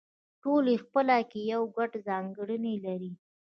[0.41, 3.11] ټول یې خپله کې یوه ګډه ځانګړنه لري